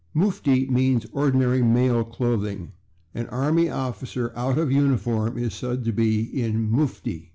[0.15, 2.71] /Mufti/ means ordinary male clothing;
[3.13, 7.29] an army officer out of uniform is said to be in /mufti